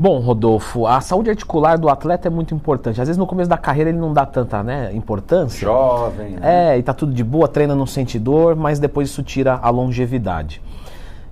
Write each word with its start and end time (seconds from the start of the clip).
Bom, 0.00 0.20
Rodolfo, 0.20 0.86
a 0.86 1.00
saúde 1.00 1.28
articular 1.28 1.76
do 1.76 1.88
atleta 1.88 2.28
é 2.28 2.30
muito 2.30 2.54
importante. 2.54 3.00
Às 3.00 3.08
vezes 3.08 3.18
no 3.18 3.26
começo 3.26 3.50
da 3.50 3.58
carreira 3.58 3.90
ele 3.90 3.98
não 3.98 4.12
dá 4.12 4.24
tanta 4.24 4.62
né, 4.62 4.94
importância. 4.94 5.66
Jovem, 5.66 6.36
né? 6.36 6.74
É, 6.74 6.78
e 6.78 6.82
tá 6.84 6.94
tudo 6.94 7.12
de 7.12 7.24
boa, 7.24 7.48
treina, 7.48 7.74
não 7.74 7.84
sente 7.84 8.16
dor, 8.16 8.54
mas 8.54 8.78
depois 8.78 9.10
isso 9.10 9.24
tira 9.24 9.58
a 9.60 9.68
longevidade. 9.70 10.62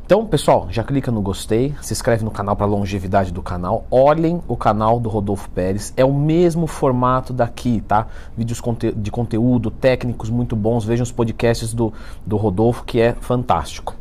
Então, 0.04 0.26
pessoal, 0.26 0.66
já 0.68 0.82
clica 0.82 1.12
no 1.12 1.20
gostei, 1.20 1.76
se 1.80 1.92
inscreve 1.92 2.24
no 2.24 2.30
canal 2.32 2.56
para 2.56 2.66
longevidade 2.66 3.32
do 3.32 3.40
canal. 3.40 3.84
Olhem 3.88 4.42
o 4.48 4.56
canal 4.56 4.98
do 4.98 5.08
Rodolfo 5.08 5.48
Pérez, 5.50 5.92
é 5.96 6.04
o 6.04 6.12
mesmo 6.12 6.66
formato 6.66 7.32
daqui, 7.32 7.80
tá? 7.86 8.08
Vídeos 8.36 8.60
de 8.96 9.10
conteúdo, 9.12 9.70
técnicos 9.70 10.28
muito 10.28 10.56
bons. 10.56 10.84
Vejam 10.84 11.04
os 11.04 11.12
podcasts 11.12 11.72
do, 11.72 11.92
do 12.24 12.36
Rodolfo, 12.36 12.82
que 12.84 13.00
é 13.00 13.14
fantástico. 13.14 13.94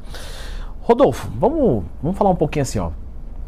Rodolfo, 0.81 1.29
vamos, 1.39 1.83
vamos 2.01 2.17
falar 2.17 2.31
um 2.31 2.35
pouquinho 2.35 2.63
assim, 2.63 2.79
ó. 2.79 2.89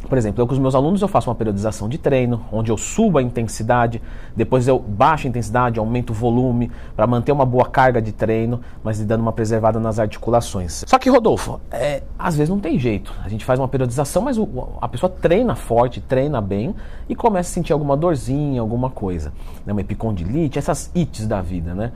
Por 0.08 0.18
exemplo, 0.18 0.42
eu 0.42 0.48
com 0.48 0.54
os 0.54 0.60
meus 0.60 0.76
alunos 0.76 1.02
eu 1.02 1.08
faço 1.08 1.30
uma 1.30 1.36
periodização 1.36 1.90
de 1.90 1.98
treino, 1.98 2.42
onde 2.52 2.72
eu 2.72 2.78
subo 2.78 3.18
a 3.18 3.22
intensidade, 3.22 4.02
depois 4.36 4.68
eu 4.68 4.80
baixo 4.80 5.28
a 5.28 5.30
intensidade, 5.30 5.80
aumento 5.80 6.12
o 6.12 6.14
volume 6.14 6.72
para 6.96 7.06
manter 7.06 7.32
uma 7.32 7.46
boa 7.46 7.66
carga 7.66 8.02
de 8.02 8.12
treino, 8.12 8.62
mas 8.84 9.04
dando 9.04 9.22
uma 9.22 9.34
preservada 9.34 9.80
nas 9.80 10.00
articulações. 10.00 10.84
Só 10.88 10.98
que, 10.98 11.10
Rodolfo, 11.10 11.60
é, 11.72 12.04
às 12.18 12.36
vezes 12.38 12.50
não 12.50 12.60
tem 12.60 12.80
jeito. 12.80 13.14
A 13.24 13.28
gente 13.28 13.44
faz 13.44 13.60
uma 13.60 13.68
periodização, 13.68 14.22
mas 14.22 14.38
o, 14.38 14.48
a 14.80 14.88
pessoa 14.88 15.10
treina 15.10 15.56
forte, 15.56 16.00
treina 16.00 16.40
bem 16.40 16.74
e 17.10 17.16
começa 17.16 17.50
a 17.50 17.54
sentir 17.54 17.74
alguma 17.74 17.98
dorzinha, 17.98 18.62
alguma 18.62 18.90
coisa. 18.90 19.34
Né? 19.66 19.74
Uma 19.74 19.82
epicondilite, 19.82 20.58
essas 20.58 20.92
ites 20.96 21.28
da 21.28 21.42
vida, 21.42 21.74
né? 21.74 21.92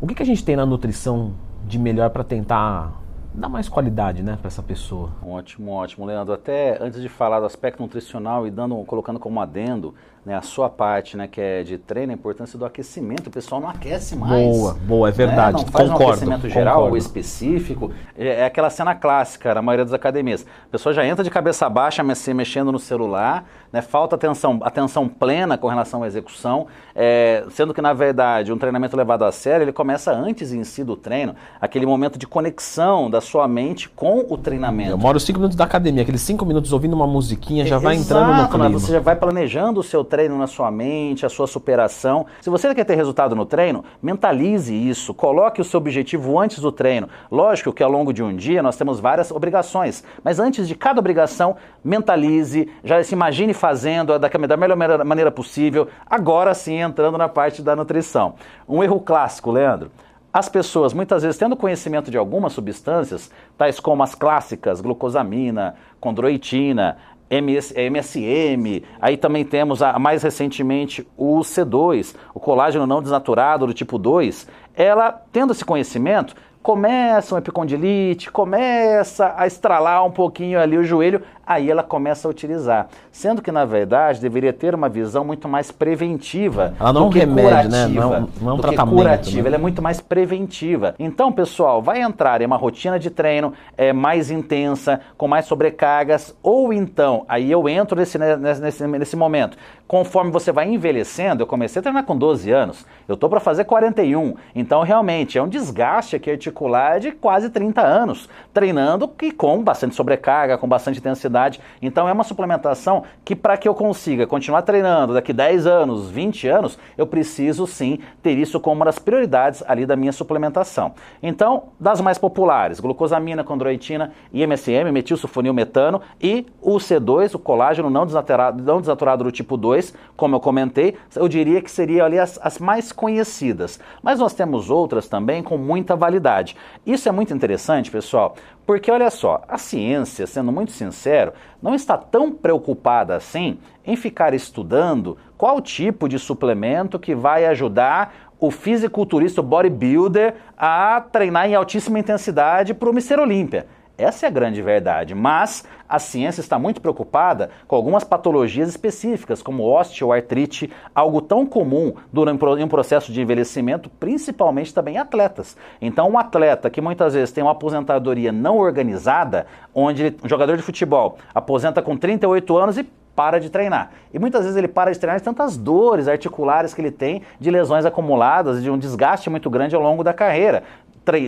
O 0.00 0.06
que, 0.06 0.14
que 0.14 0.22
a 0.22 0.26
gente 0.26 0.44
tem 0.44 0.56
na 0.56 0.66
nutrição 0.66 1.32
de 1.64 1.78
melhor 1.78 2.10
para 2.10 2.24
tentar 2.24 3.01
dá 3.34 3.48
mais 3.48 3.68
qualidade, 3.68 4.22
né, 4.22 4.36
para 4.36 4.48
essa 4.48 4.62
pessoa. 4.62 5.10
Ótimo, 5.22 5.72
ótimo, 5.72 6.04
Leandro. 6.04 6.34
Até 6.34 6.76
antes 6.82 7.00
de 7.00 7.08
falar 7.08 7.40
do 7.40 7.46
aspecto 7.46 7.82
nutricional 7.82 8.46
e 8.46 8.50
dando, 8.50 8.76
colocando 8.84 9.18
como 9.18 9.40
adendo, 9.40 9.94
né, 10.24 10.36
a 10.36 10.42
sua 10.42 10.70
parte, 10.70 11.16
né, 11.16 11.26
que 11.26 11.40
é 11.40 11.62
de 11.64 11.76
treino, 11.76 12.12
a 12.12 12.14
importância 12.14 12.56
do 12.58 12.64
aquecimento. 12.64 13.26
O 13.26 13.30
pessoal 13.30 13.60
não 13.60 13.68
aquece 13.68 14.14
mais. 14.14 14.46
Boa, 14.46 14.74
boa, 14.74 15.08
é 15.08 15.12
verdade. 15.12 15.56
Né? 15.56 15.64
Não 15.64 15.72
faz 15.72 15.88
concordo, 15.88 16.04
um 16.04 16.12
aquecimento 16.12 16.48
geral 16.48 16.74
concordo. 16.74 16.92
ou 16.92 16.96
específico. 16.96 17.90
É, 18.16 18.42
é, 18.42 18.44
aquela 18.44 18.70
cena 18.70 18.94
clássica 18.94 19.54
na 19.54 19.62
maioria 19.62 19.84
das 19.84 19.94
academias. 19.94 20.46
A 20.66 20.70
pessoa 20.70 20.92
já 20.92 21.04
entra 21.04 21.24
de 21.24 21.30
cabeça 21.30 21.68
baixa, 21.68 22.02
mexendo 22.02 22.70
no 22.70 22.78
celular, 22.78 23.44
né, 23.72 23.82
falta 23.82 24.14
atenção, 24.14 24.60
atenção 24.62 25.08
plena 25.08 25.58
com 25.58 25.66
relação 25.66 26.04
à 26.04 26.06
execução, 26.06 26.68
é, 26.94 27.44
sendo 27.50 27.74
que, 27.74 27.82
na 27.82 27.92
verdade, 27.92 28.52
um 28.52 28.58
treinamento 28.58 28.96
levado 28.96 29.24
a 29.24 29.32
sério, 29.32 29.64
ele 29.64 29.72
começa 29.72 30.12
antes 30.12 30.52
em 30.52 30.62
si 30.62 30.84
do 30.84 30.94
treino, 30.94 31.34
aquele 31.60 31.86
momento 31.86 32.16
de 32.16 32.26
conexão 32.26 33.10
da 33.10 33.20
sua 33.20 33.48
mente 33.48 33.88
com 33.88 34.24
o 34.28 34.38
treinamento. 34.38 34.90
Eu 34.90 34.98
moro 34.98 35.18
cinco 35.18 35.40
minutos 35.40 35.56
da 35.56 35.64
academia, 35.64 36.02
aqueles 36.02 36.20
cinco 36.20 36.44
minutos 36.44 36.72
ouvindo 36.72 36.92
uma 36.92 37.06
musiquinha 37.06 37.66
já 37.66 37.78
vai 37.78 37.96
Exato, 37.96 38.20
entrando 38.20 38.42
no 38.42 38.48
clima. 38.48 38.68
Né? 38.68 38.72
Você 38.74 38.92
já 38.92 39.00
vai 39.00 39.16
planejando 39.16 39.80
o 39.80 39.82
seu 39.82 40.04
treino 40.12 40.36
na 40.36 40.46
sua 40.46 40.70
mente, 40.70 41.24
a 41.24 41.30
sua 41.30 41.46
superação. 41.46 42.26
Se 42.42 42.50
você 42.50 42.74
quer 42.74 42.84
ter 42.84 42.96
resultado 42.96 43.34
no 43.34 43.46
treino, 43.46 43.82
mentalize 44.02 44.74
isso, 44.74 45.14
coloque 45.14 45.58
o 45.58 45.64
seu 45.64 45.78
objetivo 45.78 46.38
antes 46.38 46.58
do 46.58 46.70
treino. 46.70 47.08
Lógico 47.30 47.72
que 47.72 47.82
ao 47.82 47.90
longo 47.90 48.12
de 48.12 48.22
um 48.22 48.36
dia 48.36 48.62
nós 48.62 48.76
temos 48.76 49.00
várias 49.00 49.30
obrigações, 49.30 50.04
mas 50.22 50.38
antes 50.38 50.68
de 50.68 50.74
cada 50.74 51.00
obrigação, 51.00 51.56
mentalize, 51.82 52.68
já 52.84 53.02
se 53.02 53.14
imagine 53.14 53.54
fazendo 53.54 54.18
da, 54.18 54.28
melhor 54.54 54.76
maneira 55.02 55.30
possível, 55.30 55.88
agora 56.04 56.52
sim 56.52 56.74
entrando 56.74 57.16
na 57.16 57.26
parte 57.26 57.62
da 57.62 57.74
nutrição. 57.74 58.34
Um 58.68 58.84
erro 58.84 59.00
clássico, 59.00 59.50
Leandro. 59.50 59.90
As 60.30 60.48
pessoas, 60.48 60.94
muitas 60.94 61.22
vezes, 61.22 61.38
tendo 61.38 61.54
conhecimento 61.54 62.10
de 62.10 62.16
algumas 62.16 62.54
substâncias, 62.54 63.30
tais 63.58 63.78
como 63.78 64.02
as 64.02 64.14
clássicas, 64.14 64.80
glucosamina, 64.80 65.74
condroitina, 66.00 66.96
MS, 67.32 67.72
MSM, 67.74 68.82
aí 69.00 69.16
também 69.16 69.42
temos 69.42 69.82
a, 69.82 69.98
mais 69.98 70.22
recentemente 70.22 71.06
o 71.16 71.40
C2, 71.40 72.14
o 72.34 72.38
colágeno 72.38 72.86
não 72.86 73.00
desnaturado 73.00 73.66
do 73.66 73.72
tipo 73.72 73.96
2, 73.96 74.46
ela, 74.74 75.10
tendo 75.32 75.52
esse 75.52 75.64
conhecimento, 75.64 76.34
começa 76.62 77.34
um 77.34 77.38
epicondilite, 77.38 78.30
começa 78.30 79.34
a 79.36 79.46
estralar 79.46 80.06
um 80.06 80.10
pouquinho 80.10 80.60
ali 80.60 80.78
o 80.78 80.84
joelho, 80.84 81.22
aí 81.44 81.70
ela 81.70 81.82
começa 81.82 82.28
a 82.28 82.30
utilizar. 82.30 82.86
Sendo 83.10 83.42
que, 83.42 83.50
na 83.50 83.64
verdade, 83.64 84.20
deveria 84.20 84.52
ter 84.52 84.74
uma 84.74 84.88
visão 84.88 85.24
muito 85.24 85.48
mais 85.48 85.72
preventiva. 85.72 86.74
Ela 86.78 86.92
não 86.92 87.08
do 87.08 87.12
que 87.12 87.18
remédio, 87.18 87.50
curativa, 87.50 87.76
né? 87.76 87.88
Não, 87.88 88.14
é 88.14 88.24
não 88.40 88.50
é 88.50 88.54
um 88.54 88.58
tratamento. 88.58 88.96
Que 88.96 89.02
curativa, 89.02 89.42
né? 89.42 89.48
ela 89.48 89.56
é 89.56 89.58
muito 89.58 89.82
mais 89.82 90.00
preventiva. 90.00 90.94
Então, 90.98 91.32
pessoal, 91.32 91.82
vai 91.82 92.00
entrar 92.00 92.40
em 92.40 92.46
uma 92.46 92.56
rotina 92.56 92.98
de 92.98 93.10
treino 93.10 93.52
é, 93.76 93.92
mais 93.92 94.30
intensa, 94.30 95.00
com 95.18 95.26
mais 95.26 95.46
sobrecargas, 95.46 96.34
ou 96.42 96.72
então, 96.72 97.24
aí 97.28 97.50
eu 97.50 97.68
entro 97.68 97.96
nesse, 97.96 98.18
nesse, 98.18 98.86
nesse 98.86 99.16
momento. 99.16 99.56
Conforme 99.88 100.30
você 100.30 100.52
vai 100.52 100.68
envelhecendo, 100.68 101.42
eu 101.42 101.46
comecei 101.46 101.80
a 101.80 101.82
treinar 101.82 102.04
com 102.04 102.16
12 102.16 102.50
anos, 102.50 102.86
eu 103.06 103.14
estou 103.14 103.28
para 103.28 103.40
fazer 103.40 103.64
41. 103.64 104.34
Então, 104.54 104.82
realmente, 104.82 105.36
é 105.36 105.42
um 105.42 105.48
desgaste 105.48 106.16
aqui 106.16 106.30
articular 106.52 107.00
de 107.00 107.10
quase 107.10 107.48
30 107.48 107.80
anos, 107.80 108.28
treinando 108.52 109.10
e 109.22 109.32
com 109.32 109.62
bastante 109.62 109.94
sobrecarga, 109.94 110.58
com 110.58 110.68
bastante 110.68 110.98
intensidade. 110.98 111.60
Então, 111.80 112.08
é 112.08 112.12
uma 112.12 112.22
suplementação 112.22 113.04
que, 113.24 113.34
para 113.34 113.56
que 113.56 113.66
eu 113.66 113.74
consiga 113.74 114.26
continuar 114.26 114.62
treinando 114.62 115.14
daqui 115.14 115.32
10 115.32 115.66
anos, 115.66 116.10
20 116.10 116.46
anos, 116.48 116.78
eu 116.96 117.06
preciso 117.06 117.66
sim 117.66 117.98
ter 118.22 118.32
isso 118.32 118.60
como 118.60 118.76
uma 118.76 118.84
das 118.84 118.98
prioridades 118.98 119.64
ali 119.66 119.86
da 119.86 119.96
minha 119.96 120.12
suplementação. 120.12 120.92
Então, 121.22 121.64
das 121.80 122.00
mais 122.00 122.18
populares, 122.18 122.78
glucosamina, 122.78 123.42
condroitina, 123.42 124.12
IMSM, 124.32 124.92
metilsulfonilmetano 124.92 126.02
e 126.20 126.46
o 126.60 126.76
C2, 126.76 127.34
o 127.34 127.38
colágeno 127.38 127.88
não 127.88 128.04
desaturado, 128.04 128.62
não 128.62 128.80
desaturado 128.80 129.24
do 129.24 129.32
tipo 129.32 129.56
2, 129.56 129.94
como 130.16 130.36
eu 130.36 130.40
comentei, 130.40 130.96
eu 131.16 131.28
diria 131.28 131.62
que 131.62 131.70
seriam 131.70 132.04
ali 132.04 132.18
as, 132.18 132.38
as 132.42 132.58
mais 132.58 132.92
conhecidas. 132.92 133.80
Mas 134.02 134.18
nós 134.18 134.34
temos 134.34 134.68
outras 134.70 135.08
também 135.08 135.42
com 135.42 135.56
muita 135.56 135.96
validade. 135.96 136.41
Isso 136.84 137.08
é 137.08 137.12
muito 137.12 137.32
interessante, 137.32 137.90
pessoal, 137.90 138.34
porque 138.66 138.90
olha 138.90 139.10
só, 139.10 139.42
a 139.48 139.58
ciência, 139.58 140.26
sendo 140.26 140.50
muito 140.50 140.72
sincero, 140.72 141.32
não 141.62 141.74
está 141.74 141.96
tão 141.96 142.32
preocupada 142.32 143.14
assim 143.14 143.58
em 143.84 143.96
ficar 143.96 144.34
estudando 144.34 145.16
qual 145.36 145.60
tipo 145.60 146.08
de 146.08 146.18
suplemento 146.18 146.98
que 146.98 147.14
vai 147.14 147.46
ajudar 147.46 148.32
o 148.38 148.50
fisiculturista, 148.50 149.40
o 149.40 149.44
bodybuilder, 149.44 150.34
a 150.56 151.00
treinar 151.00 151.48
em 151.48 151.54
altíssima 151.54 151.98
intensidade 151.98 152.74
para 152.74 152.90
o 152.90 152.92
Mister 152.92 153.20
Olímpia. 153.20 153.66
Essa 154.02 154.26
é 154.26 154.28
a 154.28 154.32
grande 154.32 154.60
verdade, 154.60 155.14
mas 155.14 155.64
a 155.88 155.98
ciência 155.98 156.40
está 156.40 156.58
muito 156.58 156.80
preocupada 156.80 157.50
com 157.68 157.76
algumas 157.76 158.02
patologias 158.02 158.68
específicas, 158.68 159.42
como 159.42 159.62
osteoartrite, 159.62 160.72
algo 160.94 161.22
tão 161.22 161.46
comum 161.46 161.94
durante 162.12 162.44
um 162.44 162.68
processo 162.68 163.12
de 163.12 163.20
envelhecimento, 163.20 163.88
principalmente 163.88 164.74
também 164.74 164.98
atletas. 164.98 165.56
Então, 165.80 166.10
um 166.10 166.18
atleta 166.18 166.68
que 166.68 166.80
muitas 166.80 167.14
vezes 167.14 167.30
tem 167.30 167.44
uma 167.44 167.52
aposentadoria 167.52 168.32
não 168.32 168.58
organizada, 168.58 169.46
onde 169.72 170.16
um 170.24 170.28
jogador 170.28 170.56
de 170.56 170.62
futebol 170.62 171.18
aposenta 171.32 171.80
com 171.80 171.96
38 171.96 172.56
anos 172.56 172.78
e 172.78 172.86
para 173.14 173.38
de 173.38 173.50
treinar. 173.50 173.90
E 174.12 174.18
muitas 174.18 174.42
vezes 174.42 174.56
ele 174.56 174.68
para 174.68 174.92
de 174.92 174.98
treinar 174.98 175.18
de 175.18 175.24
tantas 175.24 175.56
dores 175.56 176.08
articulares 176.08 176.74
que 176.74 176.80
ele 176.80 176.90
tem, 176.90 177.22
de 177.38 177.50
lesões 177.50 177.84
acumuladas, 177.84 178.62
de 178.62 178.70
um 178.70 178.78
desgaste 178.78 179.28
muito 179.28 179.50
grande 179.50 179.74
ao 179.74 179.82
longo 179.82 180.02
da 180.02 180.12
carreira 180.12 180.62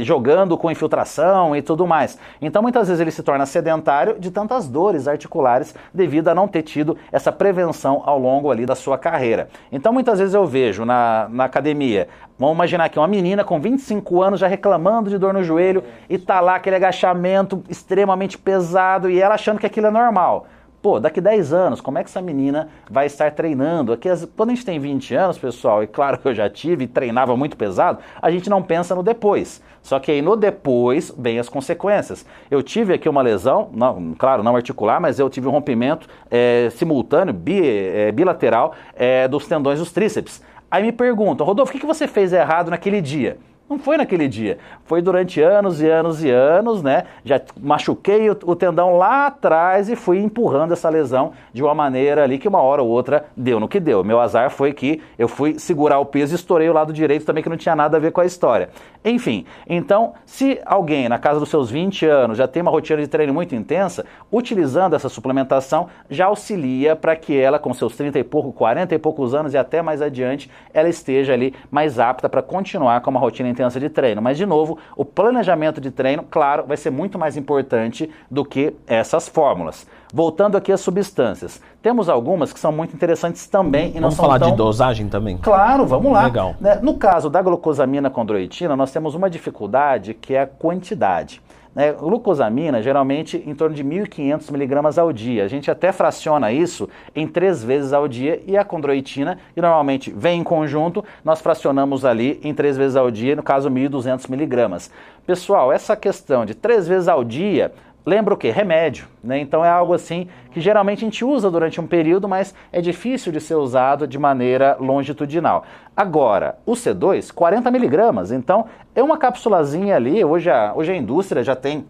jogando 0.03 0.57
com 0.57 0.71
infiltração 0.71 1.55
e 1.57 1.63
tudo 1.63 1.87
mais. 1.87 2.19
Então 2.41 2.63
muitas 2.63 2.89
vezes 2.89 3.01
ele 3.01 3.11
se 3.11 3.23
torna 3.23 3.47
sedentário 3.47 4.19
de 4.19 4.31
tantas 4.31 4.69
dores 4.69 5.09
articulares 5.09 5.75
devido 5.93 6.29
a 6.29 6.35
não 6.35 6.47
ter 6.47 6.63
tido 6.63 6.97
essa 7.11 7.33
prevenção 7.33 8.03
ao 8.07 8.19
longo 8.19 8.51
ali 8.51 8.65
da 8.65 8.75
sua 8.75 8.97
carreira. 8.97 9.49
Então 9.73 9.93
muitas 9.93 10.19
vezes 10.19 10.35
eu 10.35 10.47
vejo 10.47 10.85
na, 10.85 11.29
na 11.31 11.45
academia, 11.45 12.09
vamos 12.39 12.55
imaginar 12.55 12.89
que 12.89 12.99
uma 12.99 13.09
menina 13.09 13.45
com 13.45 13.61
25 13.61 14.23
anos 14.23 14.41
já 14.41 14.47
reclamando 14.47 15.11
de 15.11 15.19
dor 15.19 15.33
no 15.33 15.43
joelho 15.43 15.83
e 16.09 16.19
tá 16.19 16.41
lá 16.41 16.57
aquele 16.57 16.77
agachamento 16.77 17.63
extremamente 17.69 18.39
pesado 18.39 19.11
e 19.11 19.21
ela 19.21 19.35
achando 19.35 19.59
que 19.59 19.67
aquilo 19.67 19.89
é 19.89 19.91
normal. 19.91 20.47
Pô, 20.85 21.01
daqui 21.01 21.19
10 21.19 21.55
anos, 21.55 21.81
como 21.81 21.97
é 21.97 22.05
que 22.05 22.11
essa 22.11 22.21
menina 22.21 22.69
vai 22.91 23.07
estar 23.07 23.33
treinando? 23.33 23.91
Aqui, 23.91 24.07
quando 24.37 24.51
a 24.51 24.55
gente 24.55 24.67
tem 24.67 24.79
20 24.79 25.15
anos, 25.15 25.39
pessoal, 25.39 25.83
e 25.83 25.87
claro 25.87 26.19
que 26.19 26.29
eu 26.29 26.35
já 26.35 26.51
tive 26.51 26.85
e 26.85 26.87
treinava 26.87 27.35
muito 27.35 27.57
pesado, 27.57 28.01
a 28.21 28.31
gente 28.31 28.51
não 28.51 28.63
pensa 28.63 28.95
no 28.95 29.03
depois. 29.03 29.63
Só 29.81 29.99
que 29.99 30.11
aí 30.11 30.21
no 30.21 30.37
depois 30.37 31.11
vem 31.17 31.39
as 31.39 31.49
consequências. 31.49 32.27
Eu 32.51 32.63
tive 32.63 32.93
aqui 32.93 33.09
uma 33.09 33.23
lesão, 33.23 33.71
não, 33.73 34.15
claro, 34.19 34.43
não 34.43 34.55
articular, 34.55 35.01
mas 35.01 35.19
eu 35.19 35.31
tive 35.31 35.49
um 35.49 35.53
rompimento 35.53 36.07
é, 36.31 36.69
simultâneo, 36.73 37.33
bi, 37.33 37.67
é, 37.67 38.13
bilateral, 38.13 38.75
é, 38.95 39.27
dos 39.27 39.47
tendões 39.47 39.79
dos 39.79 39.91
tríceps. 39.91 40.43
Aí 40.71 40.83
me 40.83 40.93
perguntam, 40.93 41.47
Rodolfo, 41.47 41.71
o 41.71 41.73
que, 41.73 41.81
que 41.81 41.87
você 41.87 42.07
fez 42.07 42.31
errado 42.31 42.71
naquele 42.71 43.01
dia? 43.01 43.39
Não 43.69 43.79
foi 43.79 43.97
naquele 43.97 44.29
dia. 44.29 44.59
Foi 44.85 45.01
durante 45.01 45.41
anos 45.41 45.81
e 45.81 45.89
anos 45.89 46.23
e 46.23 46.29
anos, 46.29 46.83
né? 46.83 47.05
Já 47.25 47.41
machuquei 47.59 48.29
o, 48.29 48.37
o, 48.45 48.55
tendão 48.55 48.99
lá 48.99 49.29
atrás 49.29 49.89
e 49.89 49.97
fui 49.97 50.19
empurrando 50.19 50.73
essa 50.73 50.91
lesão 50.91 51.33
de 51.51 51.63
uma 51.63 51.75
maneira 51.75 52.23
ali 52.23 52.39
que 52.39 52.47
uma 52.47 52.61
hora 52.61 52.83
ou 52.83 52.89
outra 52.91 53.25
deu 53.35 53.59
no 53.59 53.67
que 53.67 53.81
deu. 53.81 54.05
Meu 54.05 54.21
azar 54.21 54.51
foi 54.51 54.75
que 54.75 55.01
eu 55.19 55.27
fui 55.29 55.59
segurar 55.59 55.99
o 55.99 56.05
peso 56.05 56.35
e 56.35 56.37
estourei 56.37 56.69
o 56.69 56.75
lado 56.75 56.93
direito 56.93 57.25
também, 57.25 57.43
que 57.43 57.49
não 57.49 57.57
tinha 57.57 57.75
nada 57.75 57.97
a 57.97 58.01
ver 58.01 58.13
com 58.13 58.21
a 58.21 58.27
história. 58.27 58.69
Enfim, 59.03 59.47
então, 59.67 60.13
se 60.27 60.61
alguém 60.67 61.09
na 61.09 61.19
casa 61.19 61.41
dos 61.41 61.49
seus 61.49 61.71
20 61.71 62.05
anos 62.07 62.39
já 62.39 62.47
tem 62.47 62.61
uma 62.61 62.71
rotina 62.71 63.01
de 63.01 63.09
treino 63.09 63.33
muito 63.33 63.55
intensa, 63.55 64.05
utilizando 64.31 64.95
essa 64.95 65.09
suplementação 65.09 65.89
já 66.11 66.27
auxilia 66.27 66.95
para 66.95 67.17
que 67.17 67.35
ela, 67.35 67.59
com 67.59 67.73
seus 67.73 67.97
30 67.97 68.19
e 68.19 68.25
pouco, 68.25 68.53
40 68.53 68.95
e 68.95 68.99
poucos 68.99 69.35
anos 69.35 69.55
e 69.55 69.59
até 69.59 69.81
mais 69.81 70.03
adiante, 70.03 70.51
ela 70.73 70.89
esteja 70.89 71.33
ali 71.33 71.55
mais 71.71 71.99
apta 71.99 72.29
para 72.29 72.43
continuar 72.43 73.01
com 73.01 73.11
uma 73.11 73.21
rotina 73.21 73.54
intensa 73.55 73.81
de 73.81 73.89
treino. 73.89 74.21
Mas, 74.21 74.37
de 74.37 74.45
novo, 74.45 74.79
o 74.97 75.05
planejamento 75.05 75.81
de 75.81 75.91
treino, 75.91 76.23
claro, 76.23 76.65
vai 76.67 76.77
ser 76.77 76.91
muito 76.91 77.19
mais 77.19 77.37
importante 77.37 78.11
do 78.31 78.45
que 78.45 78.75
essas 78.87 79.29
fórmulas. 79.29 79.87
Voltando 80.13 80.57
aqui 80.57 80.71
às 80.71 80.81
substâncias. 80.81 81.61
Temos 81.81 82.09
algumas 82.09 82.53
que 82.53 82.61
são 82.61 82.71
muito 82.71 82.95
interessantes 82.95 83.47
também 83.47 83.91
e 83.91 83.95
não 83.95 84.11
vamos 84.11 84.17
falar 84.17 84.39
tão... 84.39 84.51
de 84.51 84.57
dosagem 84.57 85.09
também? 85.09 85.39
Claro, 85.39 85.87
vamos 85.87 86.13
lá. 86.13 86.25
Legal. 86.25 86.55
Né, 86.61 86.79
no 86.83 86.95
caso 86.95 87.31
da 87.31 87.41
glucosamina 87.41 88.11
condroitina, 88.11 88.77
nós 88.77 88.93
temos 88.93 89.15
uma 89.15 89.31
dificuldade 89.31 90.15
que 90.15 90.35
é 90.35 90.43
a 90.43 90.47
quantidade. 90.47 91.41
Né? 91.75 91.93
Glucosamina, 91.93 92.81
geralmente 92.81 93.43
em 93.45 93.55
torno 93.55 93.75
de 93.75 93.83
1.500 93.83 94.51
miligramas 94.53 94.99
ao 94.99 95.13
dia. 95.13 95.45
A 95.45 95.49
gente 95.49 95.71
até 95.71 95.91
fraciona 95.93 96.53
isso 96.53 96.89
em 97.15 97.27
três 97.27 97.65
vezes 97.65 97.93
ao 97.93 98.07
dia 98.07 98.41
e 98.47 98.57
a 98.57 98.65
condroitina, 98.65 99.39
que 99.55 99.61
normalmente 99.61 100.13
vem 100.15 100.41
em 100.41 100.45
conjunto, 100.45 101.05
nós 101.25 101.41
fracionamos 101.41 102.05
ali 102.05 102.39
em 102.43 102.55
três 102.55 102.77
vezes 102.77 102.97
ao 102.97 103.11
dia, 103.11 103.35
no 103.35 103.43
caso 103.43 103.69
1.200 103.71 104.31
miligramas. 104.31 104.91
Pessoal, 105.27 105.73
essa 105.73 105.97
questão 105.97 106.45
de 106.45 106.55
três 106.55 106.87
vezes 106.87 107.09
ao 107.09 107.25
dia 107.25 107.73
lembra 108.05 108.35
o 108.35 108.37
que? 108.37 108.51
Remédio. 108.51 109.07
Né? 109.23 109.39
Então 109.39 109.65
é 109.65 109.69
algo 109.69 109.95
assim 109.95 110.29
que 110.51 110.61
geralmente 110.61 110.99
a 110.99 111.09
gente 111.09 111.25
usa 111.25 111.51
durante 111.51 111.81
um 111.81 111.87
período, 111.87 112.29
mas 112.29 112.55
é 112.73 112.81
difícil 112.81 113.33
de 113.33 113.41
ser 113.41 113.55
usado 113.55 114.07
de 114.07 114.19
maneira 114.19 114.77
longitudinal. 114.79 115.65
Agora, 115.97 116.59
o 116.67 116.73
C2, 116.73 117.33
40 117.33 117.71
miligramas, 117.71 118.31
então 118.33 118.67
é 118.95 119.03
uma 119.03 119.17
capsulazinha 119.17 119.97
ali, 119.97 120.25
hoje 120.25 120.51
a, 120.51 120.73
hoje 120.75 120.93
a 120.93 120.97
indústria 120.97 121.43
já 121.43 121.57
tem 121.57 121.87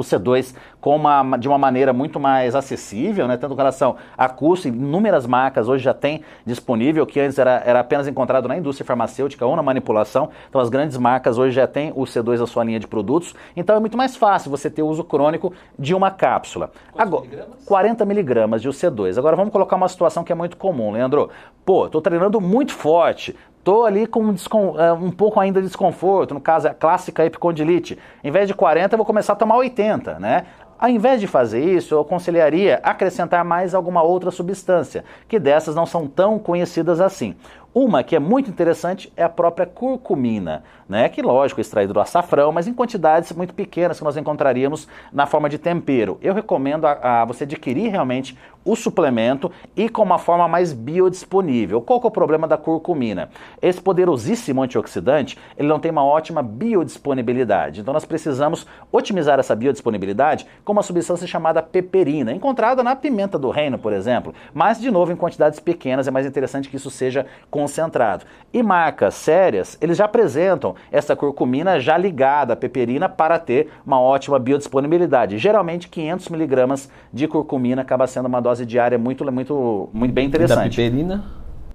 o 0.00 0.04
C2 0.04 0.54
com 0.80 0.96
uma, 0.96 1.36
de 1.36 1.48
uma 1.48 1.58
maneira 1.58 1.92
muito 1.92 2.20
mais 2.20 2.54
acessível, 2.54 3.26
né, 3.26 3.36
tanto 3.36 3.54
com 3.54 3.58
relação 3.58 3.96
a 4.16 4.28
custo, 4.28 4.68
inúmeras 4.68 5.26
marcas 5.26 5.68
hoje 5.68 5.84
já 5.84 5.94
tem 5.94 6.22
disponível, 6.44 7.06
que 7.06 7.20
antes 7.20 7.38
era, 7.38 7.62
era 7.64 7.80
apenas 7.80 8.06
encontrado 8.06 8.48
na 8.48 8.56
indústria 8.56 8.86
farmacêutica 8.86 9.44
ou 9.44 9.56
na 9.56 9.62
manipulação, 9.62 10.30
então 10.48 10.60
as 10.60 10.68
grandes 10.68 10.96
marcas 10.96 11.38
hoje 11.38 11.54
já 11.54 11.66
têm 11.66 11.92
o 11.94 12.02
C2 12.02 12.38
na 12.38 12.46
sua 12.46 12.64
linha 12.64 12.78
de 12.78 12.86
produtos, 12.86 13.34
então 13.56 13.76
é 13.76 13.80
muito 13.80 13.96
mais 13.96 14.16
fácil 14.16 14.50
você 14.50 14.70
ter 14.70 14.82
o 14.82 14.86
uso 14.86 15.04
crônico 15.04 15.52
de 15.78 15.94
uma 15.94 16.10
cápsula. 16.10 16.70
Agora, 16.96 17.22
miligramas? 17.22 17.64
40 17.64 18.04
miligramas 18.04 18.62
de 18.62 18.68
C2. 18.68 19.18
Agora 19.18 19.36
vamos 19.36 19.52
colocar 19.52 19.76
uma 19.76 19.88
situação 19.88 20.24
que 20.24 20.32
é 20.32 20.34
muito 20.34 20.56
comum, 20.56 20.92
Leandro. 20.92 21.30
Pô, 21.64 21.86
estou 21.86 22.00
treinando 22.00 22.40
muito 22.40 22.72
forte, 22.72 23.36
Estou 23.68 23.84
ali 23.84 24.06
com 24.06 24.22
um, 24.24 24.80
é, 24.80 24.92
um, 24.94 25.10
pouco 25.10 25.38
ainda 25.38 25.60
de 25.60 25.66
desconforto, 25.66 26.32
no 26.32 26.40
caso 26.40 26.66
a 26.66 26.72
clássica 26.72 27.26
epicondilite. 27.26 27.98
Em 28.24 28.30
vez 28.30 28.48
de 28.48 28.54
40, 28.54 28.94
eu 28.94 28.96
vou 28.96 29.04
começar 29.04 29.34
a 29.34 29.36
tomar 29.36 29.56
80, 29.56 30.18
né? 30.18 30.46
Ao 30.78 30.88
invés 30.88 31.20
de 31.20 31.26
fazer 31.26 31.62
isso, 31.62 31.92
eu 31.92 32.00
aconselharia 32.00 32.80
acrescentar 32.82 33.44
mais 33.44 33.74
alguma 33.74 34.02
outra 34.02 34.30
substância, 34.30 35.04
que 35.28 35.38
dessas 35.38 35.74
não 35.74 35.84
são 35.84 36.06
tão 36.06 36.38
conhecidas 36.38 36.98
assim. 36.98 37.36
Uma 37.74 38.02
que 38.02 38.16
é 38.16 38.18
muito 38.18 38.48
interessante 38.48 39.12
é 39.14 39.22
a 39.22 39.28
própria 39.28 39.66
curcumina, 39.66 40.64
né? 40.88 41.08
que 41.08 41.20
lógico 41.20 41.60
é 41.60 41.62
extraído 41.62 41.92
do 41.92 42.00
açafrão, 42.00 42.50
mas 42.50 42.66
em 42.66 42.72
quantidades 42.72 43.30
muito 43.32 43.52
pequenas 43.52 43.98
que 43.98 44.04
nós 44.04 44.16
encontraríamos 44.16 44.88
na 45.12 45.26
forma 45.26 45.50
de 45.50 45.58
tempero. 45.58 46.18
Eu 46.22 46.32
recomendo 46.32 46.86
a, 46.86 47.22
a 47.22 47.24
você 47.26 47.44
adquirir 47.44 47.90
realmente 47.90 48.36
o 48.64 48.76
suplemento 48.76 49.50
e 49.76 49.88
com 49.88 50.02
uma 50.02 50.18
forma 50.18 50.46
mais 50.46 50.72
biodisponível. 50.72 51.80
Qual 51.80 52.00
é 52.02 52.06
o 52.06 52.10
problema 52.10 52.46
da 52.46 52.56
curcumina? 52.56 53.30
Esse 53.62 53.80
poderosíssimo 53.80 54.62
antioxidante, 54.62 55.38
ele 55.56 55.68
não 55.68 55.80
tem 55.80 55.90
uma 55.90 56.04
ótima 56.04 56.42
biodisponibilidade. 56.42 57.80
Então 57.80 57.94
nós 57.94 58.04
precisamos 58.04 58.66
otimizar 58.92 59.38
essa 59.38 59.54
biodisponibilidade 59.54 60.46
com 60.64 60.72
uma 60.72 60.82
substância 60.82 61.26
chamada 61.26 61.62
peperina, 61.62 62.32
encontrada 62.32 62.82
na 62.82 62.94
pimenta 62.94 63.38
do 63.38 63.50
reino, 63.50 63.78
por 63.78 63.92
exemplo. 63.92 64.34
Mas, 64.52 64.78
de 64.78 64.90
novo, 64.90 65.12
em 65.12 65.16
quantidades 65.16 65.60
pequenas, 65.60 66.06
é 66.06 66.10
mais 66.10 66.26
interessante 66.26 66.68
que 66.68 66.76
isso 66.76 66.90
seja 66.90 67.26
concentrado. 67.58 68.24
E 68.52 68.62
marcas 68.62 69.14
sérias, 69.14 69.76
eles 69.80 69.98
já 69.98 70.04
apresentam 70.04 70.76
essa 70.92 71.16
curcumina 71.16 71.80
já 71.80 71.98
ligada 71.98 72.52
à 72.52 72.56
peperina 72.56 73.08
para 73.08 73.36
ter 73.38 73.68
uma 73.84 74.00
ótima 74.00 74.38
biodisponibilidade. 74.38 75.38
Geralmente 75.38 75.88
500 75.88 76.28
miligramas 76.28 76.88
de 77.12 77.26
curcumina 77.26 77.82
acaba 77.82 78.06
sendo 78.06 78.26
uma 78.26 78.40
dose 78.40 78.64
diária 78.64 78.96
muito, 78.96 79.24
muito, 79.32 79.88
muito 79.92 80.12
bem 80.12 80.26
interessante. 80.26 80.76
Da 80.76 80.82
peperina? 80.82 81.24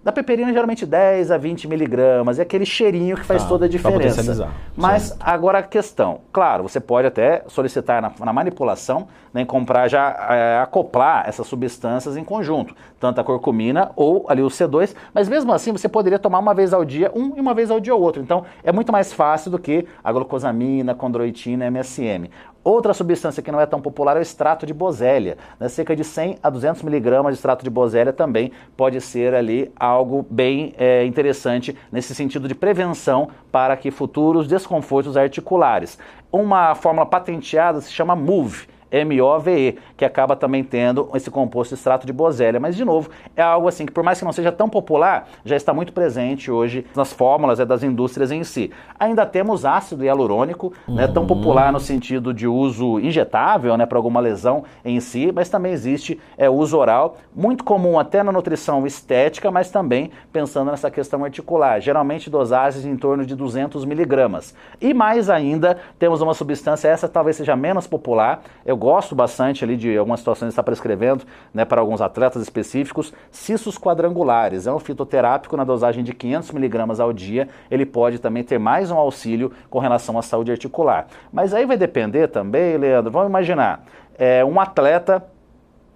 Da 0.04 0.12
peperina, 0.12 0.52
geralmente 0.52 0.86
10 0.86 1.32
a 1.32 1.38
20 1.38 1.66
miligramas. 1.68 2.38
É 2.38 2.42
aquele 2.42 2.66
cheirinho 2.66 3.16
que 3.16 3.24
faz 3.24 3.44
tá, 3.44 3.48
toda 3.48 3.66
a 3.66 3.70
diferença. 3.70 4.52
Mas 4.76 5.04
certo. 5.04 5.22
agora 5.22 5.60
a 5.60 5.64
questão. 5.64 6.22
Claro, 6.32 6.64
você 6.64 6.82
pode 6.82 7.08
até 7.08 7.44
solicitar 7.48 8.02
na, 8.02 8.12
na 8.20 8.34
manipulação, 8.34 9.08
né, 9.34 9.46
comprar 9.46 9.88
já, 9.88 10.10
é, 10.30 10.60
acoplar 10.60 11.24
essas 11.26 11.48
substâncias 11.48 12.18
em 12.18 12.24
conjunto. 12.24 12.76
Tanto 13.00 13.22
a 13.22 13.24
curcumina 13.24 13.92
ou 13.96 14.26
ali 14.28 14.42
o 14.42 14.48
C2. 14.48 14.94
Mas 15.14 15.30
mesmo 15.30 15.54
assim, 15.54 15.72
você 15.72 15.88
poderia 15.88 16.20
tomar 16.20 16.40
uma 16.40 16.54
vez 16.54 16.74
ao 16.74 16.84
dia 16.84 17.10
um 17.16 17.38
e 17.38 17.40
uma 17.40 17.54
vez 17.54 17.72
ao 17.72 17.80
dia 17.80 17.96
outro. 17.96 18.22
Então, 18.22 18.44
é 18.62 18.74
muito 18.74 18.92
mais 18.92 19.14
fácil 19.14 19.52
do 19.52 19.58
que 19.58 19.86
a 20.04 20.12
glucosamina, 20.12 20.94
condroitina, 20.94 21.66
MSM. 21.68 22.30
Outra 22.64 22.94
substância 22.94 23.44
que 23.44 23.52
não 23.52 23.60
é 23.60 23.66
tão 23.66 23.82
popular 23.82 24.16
é 24.16 24.20
o 24.20 24.22
extrato 24.22 24.66
de 24.66 24.74
bosélia. 24.74 25.38
Né? 25.60 25.68
Cerca 25.68 25.94
de 25.96 26.04
100 26.04 26.38
a 26.42 26.50
200 26.50 26.82
miligramas 26.82 27.34
de 27.34 27.40
extrato 27.40 27.64
de 27.64 27.70
bosélia 27.70 28.14
também 28.14 28.52
pode 28.78 29.02
ser 29.02 29.34
ali 29.34 29.72
algo 29.78 30.26
bem 30.30 30.74
é, 30.78 31.06
interessante 31.06 31.78
nesse 31.92 32.16
sentido 32.16 32.48
de 32.48 32.56
prevenção 32.56 33.28
para 33.52 33.76
que 33.76 33.92
futuros 33.92 34.48
desconfortos 34.48 35.18
articulares. 35.18 35.98
Uma 36.32 36.74
fórmula 36.74 37.06
patenteada 37.06 37.82
se 37.82 37.92
chama 37.92 38.16
MOVE 38.16 38.73
MOVE, 39.06 39.80
que 39.98 40.06
acaba 40.06 40.36
também 40.36 40.64
tendo 40.64 41.10
esse 41.16 41.32
composto 41.32 41.74
extrato 41.74 42.06
de 42.06 42.14
bosélia. 42.14 42.60
Mas, 42.60 42.76
de 42.76 42.86
novo, 42.86 43.10
é 43.36 43.42
algo 43.42 43.68
assim 43.68 43.86
que, 43.86 43.92
por 43.92 44.04
mais 44.04 44.20
que 44.20 44.26
não 44.26 44.32
seja 44.32 44.52
tão 44.52 44.70
popular, 44.70 45.28
já 45.44 45.56
está 45.56 45.74
muito 45.74 45.94
presente 45.94 46.52
hoje 46.52 46.86
nas 46.96 47.12
fórmulas 47.12 47.60
é, 47.60 47.66
das 47.66 47.82
indústrias 47.82 48.32
em 48.32 48.44
si. 48.44 48.72
Ainda 49.00 49.26
temos 49.26 49.66
ácido 49.66 50.04
hialurônico, 50.04 50.74
uhum. 50.88 50.96
né, 50.96 51.08
tão 51.08 51.26
popular 51.26 51.72
no 51.72 51.80
sentido 51.80 52.34
de 52.34 52.48
uso 52.48 53.00
injetável, 53.00 53.76
né, 53.78 53.86
para 53.86 53.98
alguma 53.98 54.20
lesão 54.20 54.64
em 54.86 55.00
si, 55.00 55.32
mas 55.34 55.50
também 55.50 55.72
existe 55.72 56.20
é, 56.38 56.50
uso 56.50 56.78
oral, 56.78 57.18
muito 57.36 57.64
comum 57.64 57.98
até 57.98 58.22
na 58.22 58.32
nutrição 58.32 58.86
estética, 58.86 59.50
mas 59.50 59.72
também 59.72 60.12
pensando 60.32 60.72
nessa 60.72 60.92
questão 60.92 61.24
articular. 61.24 61.80
Geralmente 61.80 62.30
dosagens 62.30 62.86
em 62.86 62.96
torno 62.96 63.26
de 63.26 63.36
200 63.36 63.86
miligramas. 63.86 64.56
E 64.80 64.94
mais 64.94 65.30
ainda, 65.30 65.78
temos 65.98 66.22
uma 66.22 66.34
substância, 66.34 66.88
essa 66.88 67.08
talvez 67.08 67.38
seja 67.38 67.56
menos 67.56 67.88
popular, 67.88 68.42
eu 68.66 68.76
gosto 68.84 69.16
bastante 69.16 69.64
ali 69.64 69.78
de 69.78 69.98
algumas 69.98 70.20
situações 70.20 70.50
que 70.50 70.52
está 70.52 70.62
prescrevendo 70.62 71.24
né, 71.54 71.64
para 71.64 71.80
alguns 71.80 72.02
atletas 72.02 72.42
específicos, 72.42 73.14
cistos 73.32 73.78
quadrangulares. 73.78 74.68
É 74.68 74.74
um 74.74 74.80
fitoterápico 74.80 75.56
na 75.56 75.64
dosagem 75.64 76.04
de 76.04 76.14
500 76.14 76.52
miligramas 76.52 77.00
ao 77.00 77.14
dia. 77.14 77.48
Ele 77.72 77.86
pode 77.86 78.20
também 78.20 78.44
ter 78.44 78.60
mais 78.60 78.92
um 78.92 78.98
auxílio 78.98 79.54
com 79.70 79.80
relação 79.80 80.20
à 80.20 80.22
saúde 80.22 80.52
articular. 80.52 81.08
Mas 81.32 81.54
aí 81.54 81.66
vai 81.66 81.78
depender 81.78 82.28
também, 82.28 82.76
Leandro, 82.76 83.10
vamos 83.10 83.30
imaginar, 83.30 83.86
é, 84.18 84.44
um 84.44 84.60
atleta 84.60 85.24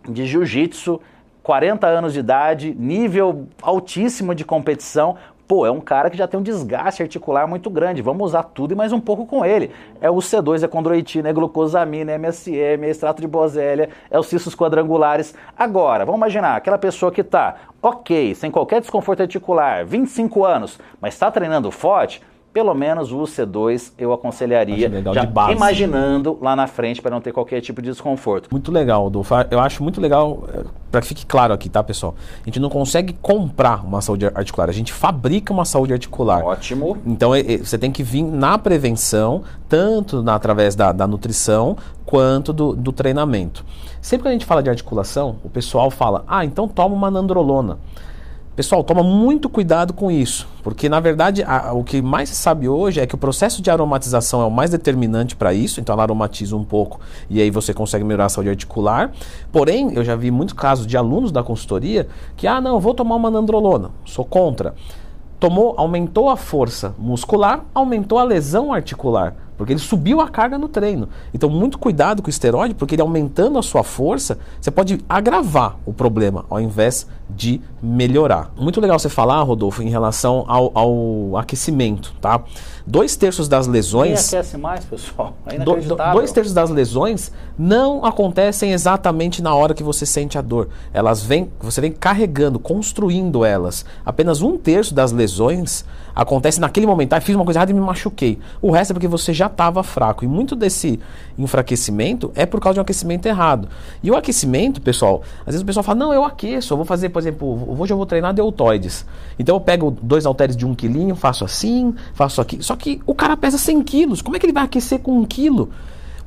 de 0.08 0.26
jiu-jitsu 0.26 1.02
40 1.44 1.88
anos 1.88 2.14
de 2.14 2.20
idade, 2.20 2.74
nível 2.74 3.48
altíssimo 3.62 4.34
de 4.34 4.44
competição, 4.44 5.16
pô, 5.48 5.66
é 5.66 5.72
um 5.72 5.80
cara 5.80 6.10
que 6.10 6.18
já 6.18 6.28
tem 6.28 6.40
um 6.40 6.44
desgaste 6.44 7.02
articular 7.02 7.48
muito 7.48 7.70
grande, 7.70 8.02
vamos 8.02 8.26
usar 8.26 8.44
tudo 8.44 8.74
e 8.74 8.76
mais 8.76 8.92
um 8.92 9.00
pouco 9.00 9.26
com 9.26 9.46
ele. 9.46 9.72
É 10.02 10.10
o 10.10 10.16
C2, 10.16 10.64
é 10.64 10.68
condroitina, 10.68 11.30
é 11.30 11.34
glucosamina, 11.34 12.12
é 12.12 12.16
MSM, 12.16 12.84
é 12.84 12.90
extrato 12.90 13.22
de 13.22 13.28
bosélia, 13.28 13.90
é 14.12 14.20
os 14.20 14.28
cistos 14.28 14.54
quadrangulares. 14.54 15.34
Agora, 15.58 16.06
vamos 16.06 16.20
imaginar 16.20 16.58
aquela 16.58 16.78
pessoa 16.78 17.12
que 17.12 17.22
está 17.22 17.56
ok, 17.82 18.36
sem 18.36 18.52
qualquer 18.52 18.82
desconforto 18.82 19.22
articular, 19.22 19.86
25 19.86 20.44
anos, 20.44 20.80
mas 21.00 21.14
está 21.14 21.32
treinando 21.32 21.72
forte, 21.72 22.22
pelo 22.58 22.74
menos 22.74 23.12
o 23.12 23.20
C2 23.20 23.92
eu 24.00 24.12
aconselharia, 24.12 24.92
já 25.14 25.52
imaginando 25.52 26.40
lá 26.42 26.56
na 26.56 26.66
frente 26.66 27.00
para 27.00 27.12
não 27.12 27.22
ter 27.22 27.32
qualquer 27.32 27.62
tipo 27.62 27.84
de 27.84 27.92
desconforto. 27.92 28.50
Muito 28.50 28.72
legal, 28.72 29.06
Adolfo. 29.06 29.36
Eu 29.52 29.60
acho 29.60 29.84
muito 29.84 30.02
legal, 30.02 30.44
eh, 30.52 30.64
para 30.90 31.02
que 31.02 31.08
fique 31.08 31.24
claro 31.24 31.54
aqui, 31.54 31.70
tá, 31.70 31.84
pessoal? 31.84 32.16
A 32.42 32.46
gente 32.46 32.60
não 32.60 32.68
consegue 32.68 33.14
comprar 33.22 33.86
uma 33.86 34.02
saúde 34.02 34.26
articular, 34.26 34.70
a 34.70 34.74
gente 34.74 34.92
fabrica 34.92 35.54
uma 35.54 35.66
saúde 35.66 35.94
articular. 35.94 36.44
Ótimo. 36.44 36.98
Então 37.06 37.34
você 37.62 37.78
tem 37.78 37.92
que 37.92 38.02
vir 38.02 38.24
na 38.24 38.58
prevenção, 38.58 39.44
tanto 39.70 40.24
na, 40.24 40.34
através 40.34 40.74
da, 40.74 40.92
da 40.92 41.06
nutrição 41.06 41.78
quanto 42.08 42.52
do, 42.52 42.76
do 42.76 42.92
treinamento. 42.92 43.64
Sempre 44.02 44.24
que 44.24 44.30
a 44.30 44.32
gente 44.32 44.48
fala 44.48 44.64
de 44.64 44.70
articulação, 44.72 45.36
o 45.44 45.50
pessoal 45.50 45.92
fala, 45.92 46.24
ah, 46.28 46.44
então 46.44 46.68
toma 46.68 46.96
uma 46.96 47.12
nandrolona. 47.12 47.78
Pessoal, 48.58 48.84
toma 48.84 49.04
muito 49.04 49.48
cuidado 49.50 49.94
com 49.94 50.10
isso, 50.10 50.48
porque 50.64 50.90
na 50.90 51.00
verdade 51.00 51.44
a, 51.44 51.74
o 51.74 51.84
que 51.84 52.02
mais 52.02 52.30
se 52.30 52.36
sabe 52.36 52.68
hoje 52.68 53.00
é 53.00 53.06
que 53.06 53.14
o 53.14 53.18
processo 53.18 53.62
de 53.62 53.70
aromatização 53.70 54.42
é 54.42 54.46
o 54.46 54.50
mais 54.50 54.72
determinante 54.72 55.36
para 55.36 55.54
isso, 55.54 55.80
então 55.80 55.94
ela 55.94 56.02
aromatiza 56.02 56.56
um 56.56 56.64
pouco 56.64 57.00
e 57.30 57.40
aí 57.40 57.52
você 57.52 57.72
consegue 57.72 58.04
melhorar 58.04 58.26
a 58.26 58.30
saúde 58.30 58.50
articular. 58.50 59.12
Porém, 59.52 59.94
eu 59.94 60.04
já 60.04 60.16
vi 60.16 60.32
muitos 60.32 60.56
casos 60.56 60.88
de 60.88 60.98
alunos 60.98 61.32
da 61.32 61.44
consultoria 61.44 62.08
que, 62.36 62.48
ah, 62.48 62.60
não, 62.60 62.80
vou 62.80 62.96
tomar 62.96 63.18
uma 63.18 63.30
nandrolona, 63.30 63.92
sou 64.04 64.26
contra. 64.26 64.74
Tomou, 65.40 65.76
aumentou 65.78 66.28
a 66.28 66.36
força 66.36 66.96
muscular, 66.98 67.64
aumentou 67.76 68.18
a 68.18 68.24
lesão 68.24 68.74
articular 68.74 69.36
porque 69.58 69.74
ele 69.74 69.80
subiu 69.80 70.22
a 70.22 70.30
carga 70.30 70.58
no 70.58 70.68
treino. 70.68 71.10
Então, 71.34 71.50
muito 71.50 71.80
cuidado 71.80 72.22
com 72.22 72.28
o 72.28 72.30
esteroide, 72.30 72.76
porque 72.76 72.94
ele 72.94 73.02
aumentando 73.02 73.58
a 73.58 73.64
sua 73.64 73.84
força, 73.84 74.38
você 74.62 74.70
pode 74.70 75.04
agravar 75.10 75.78
o 75.84 75.92
problema 75.92 76.46
ao 76.48 76.62
invés 76.62 77.08
de 77.30 77.62
melhorar. 77.82 78.52
Muito 78.58 78.80
legal 78.80 78.98
você 78.98 79.10
falar, 79.10 79.42
Rodolfo, 79.42 79.84
em 79.84 79.90
relação 79.90 80.46
ao, 80.48 80.72
ao 80.74 81.38
aquecimento, 81.38 82.14
tá? 82.22 82.42
Dois 82.86 83.16
terços 83.16 83.48
das 83.48 83.68
lesões. 83.68 84.30
Quem 84.30 84.40
aquece 84.40 84.58
mais, 84.58 84.86
pessoal? 84.86 85.36
É 85.46 85.60
do, 85.60 85.76
do, 85.76 85.96
dois 86.14 86.32
terços 86.32 86.54
das 86.54 86.70
lesões 86.70 87.32
não 87.58 88.06
acontecem 88.06 88.72
exatamente 88.72 89.42
na 89.42 89.54
hora 89.54 89.74
que 89.74 89.84
você 89.84 90.06
sente 90.06 90.38
a 90.38 90.42
dor. 90.42 90.70
Elas 90.94 91.22
vêm, 91.22 91.52
você 91.60 91.82
vem 91.82 91.92
carregando, 91.92 92.60
construindo 92.60 93.44
elas. 93.44 93.86
Apenas 94.06 94.42
um 94.42 94.58
terço 94.58 94.94
das 94.94 95.12
lesões 95.12 95.84
acontece 96.16 96.60
naquele 96.60 96.88
momento. 96.88 97.14
Ah, 97.14 97.22
fiz 97.22 97.36
uma 97.36 97.44
coisa 97.44 97.60
errada 97.60 97.72
e 97.72 97.74
me 97.74 97.82
machuquei. 97.82 98.40
O 98.62 98.72
resto 98.72 98.92
é 98.92 98.94
porque 98.94 99.08
você 99.08 99.34
já 99.34 99.46
estava 99.46 99.84
fraco. 99.84 100.24
E 100.24 100.28
muito 100.28 100.56
desse 100.56 101.00
enfraquecimento 101.38 102.32
é 102.36 102.46
por 102.46 102.60
causa 102.60 102.76
de 102.76 102.80
um 102.80 102.84
aquecimento 102.84 103.28
errado. 103.28 103.70
E 104.02 104.10
o 104.10 104.16
aquecimento, 104.16 104.82
pessoal, 104.82 105.22
às 105.42 105.48
vezes 105.48 105.62
o 105.62 105.66
pessoal 105.66 105.84
fala, 105.84 106.00
não, 106.00 106.14
eu 106.14 106.24
aqueço, 106.24 106.74
eu 106.74 106.78
vou 106.78 106.86
fazer, 106.86 107.10
por 107.18 107.22
exemplo, 107.22 107.80
hoje 107.80 107.92
eu 107.92 107.98
vou 107.98 108.06
treinar 108.06 108.32
deltoides. 108.32 109.04
Então 109.40 109.56
eu 109.56 109.60
pego 109.60 109.90
dois 109.90 110.24
halteres 110.24 110.56
de 110.56 110.68
um 110.68 110.76
quilinho, 110.76 111.16
faço 111.16 111.44
assim, 111.44 111.96
faço 112.14 112.40
aqui. 112.40 112.62
Só 112.62 112.76
que 112.76 113.02
o 113.08 113.16
cara 113.16 113.36
pesa 113.36 113.58
100 113.58 113.82
quilos. 113.82 114.22
Como 114.22 114.36
é 114.36 114.40
que 114.40 114.46
ele 114.46 114.54
vai 114.54 114.64
aquecer 114.64 115.00
com 115.00 115.18
um 115.18 115.26
quilo? 115.26 115.72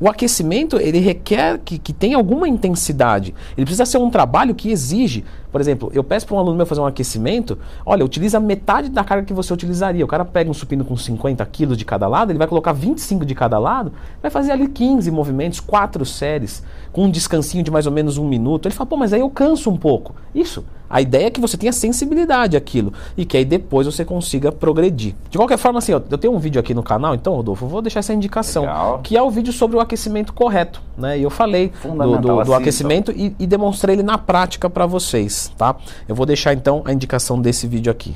O 0.01 0.09
aquecimento 0.09 0.79
ele 0.79 0.99
requer 0.99 1.61
que, 1.65 1.79
que 1.79 1.93
tenha 1.93 2.17
alguma 2.17 2.49
intensidade. 2.49 3.33
Ele 3.57 3.65
precisa 3.65 3.87
ser 3.87 3.99
um 3.99 4.11
trabalho 4.11 4.53
que 4.53 4.69
exige. 4.69 5.25
Por 5.51 5.61
exemplo, 5.61 5.91
eu 5.93 6.05
peço 6.05 6.27
para 6.27 6.37
um 6.37 6.39
aluno 6.39 6.57
meu 6.57 6.67
fazer 6.67 6.81
um 6.81 6.87
aquecimento, 6.87 7.59
olha, 7.85 8.05
utiliza 8.05 8.39
metade 8.39 8.89
da 8.89 9.03
carga 9.03 9.25
que 9.25 9.33
você 9.33 9.53
utilizaria. 9.53 10.05
O 10.05 10.09
cara 10.09 10.25
pega 10.25 10.51
um 10.51 10.55
supino 10.55 10.85
com 10.85 10.97
50 10.97 11.45
quilos 11.47 11.77
de 11.77 11.85
cada 11.85 12.07
lado, 12.07 12.31
ele 12.31 12.39
vai 12.39 12.49
colocar 12.49 12.73
25 12.73 13.25
de 13.25 13.35
cada 13.35 13.59
lado, 13.59 13.93
vai 14.23 14.31
fazer 14.31 14.53
ali 14.53 14.69
15 14.69 15.11
movimentos, 15.11 15.61
quatro 15.61 16.05
séries, 16.05 16.63
com 16.93 17.05
um 17.05 17.11
descansinho 17.11 17.63
de 17.63 17.71
mais 17.71 17.87
ou 17.87 17.93
menos 17.93 18.19
um 18.19 18.27
minuto. 18.27 18.67
Ele 18.67 18.75
fala, 18.75 18.89
pô, 18.89 18.97
mas 18.97 19.13
aí 19.13 19.21
eu 19.21 19.31
canso 19.31 19.71
um 19.71 19.77
pouco. 19.77 20.15
Isso. 20.35 20.65
A 20.91 21.01
ideia 21.01 21.29
é 21.29 21.31
que 21.31 21.41
você 21.41 21.57
tenha 21.57 21.73
sensibilidade 21.73 22.57
àquilo 22.57 22.93
e 23.17 23.25
que 23.25 23.37
aí 23.37 23.45
depois 23.45 23.87
você 23.87 24.05
consiga 24.05 24.51
progredir. 24.51 25.15
De 25.31 25.39
qualquer 25.39 25.57
forma, 25.57 25.79
assim, 25.79 25.93
eu 25.93 26.01
tenho 26.01 26.35
um 26.35 26.39
vídeo 26.41 26.59
aqui 26.59 26.75
no 26.75 26.83
canal, 26.83 27.15
então, 27.15 27.33
Rodolfo, 27.33 27.65
eu 27.65 27.69
vou 27.69 27.81
deixar 27.81 28.01
essa 28.01 28.13
indicação, 28.13 28.63
Legal. 28.63 28.99
que 28.99 29.17
é 29.17 29.23
o 29.23 29.31
vídeo 29.31 29.53
sobre 29.53 29.77
o 29.77 29.81
aquecimento 29.81 30.33
correto, 30.33 30.83
né? 30.99 31.17
E 31.17 31.23
eu 31.23 31.31
falei 31.31 31.71
do, 31.85 32.19
do, 32.19 32.45
do 32.45 32.55
aquecimento 32.55 33.13
e, 33.13 33.33
e 33.39 33.47
demonstrei 33.47 33.95
ele 33.95 34.03
na 34.03 34.19
prática 34.19 34.69
para 34.69 34.85
vocês, 34.85 35.40
tá? 35.49 35.77
Eu 36.09 36.15
vou 36.15 36.27
deixar 36.27 36.53
então 36.53 36.83
a 36.85 36.93
indicação 36.93 37.41
desse 37.41 37.67
vídeo 37.67 37.91
aqui. 37.91 38.15